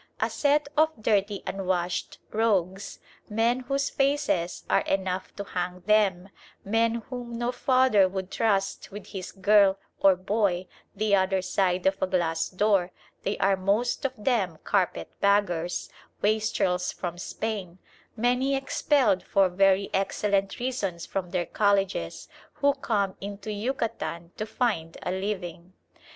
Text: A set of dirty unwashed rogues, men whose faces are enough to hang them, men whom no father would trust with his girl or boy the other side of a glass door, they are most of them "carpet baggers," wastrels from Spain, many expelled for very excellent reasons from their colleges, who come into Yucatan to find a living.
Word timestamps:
A 0.19 0.31
set 0.31 0.67
of 0.75 0.89
dirty 0.99 1.43
unwashed 1.45 2.17
rogues, 2.31 2.97
men 3.29 3.59
whose 3.59 3.91
faces 3.91 4.63
are 4.67 4.81
enough 4.81 5.31
to 5.35 5.43
hang 5.43 5.81
them, 5.81 6.29
men 6.65 7.03
whom 7.11 7.37
no 7.37 7.51
father 7.51 8.09
would 8.09 8.31
trust 8.31 8.89
with 8.89 9.05
his 9.09 9.31
girl 9.31 9.77
or 9.99 10.15
boy 10.15 10.65
the 10.95 11.15
other 11.15 11.39
side 11.43 11.85
of 11.85 12.01
a 12.01 12.07
glass 12.07 12.49
door, 12.49 12.89
they 13.21 13.37
are 13.37 13.55
most 13.55 14.03
of 14.03 14.13
them 14.17 14.57
"carpet 14.63 15.11
baggers," 15.19 15.87
wastrels 16.23 16.91
from 16.91 17.19
Spain, 17.19 17.77
many 18.17 18.55
expelled 18.55 19.21
for 19.21 19.49
very 19.49 19.91
excellent 19.93 20.57
reasons 20.57 21.05
from 21.05 21.29
their 21.29 21.45
colleges, 21.45 22.27
who 22.53 22.73
come 22.73 23.15
into 23.21 23.51
Yucatan 23.51 24.31
to 24.35 24.47
find 24.47 24.97
a 25.03 25.11
living. 25.11 25.73